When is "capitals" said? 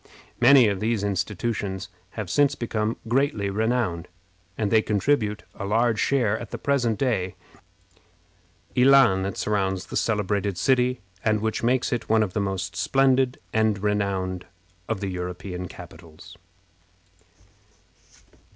15.67-16.35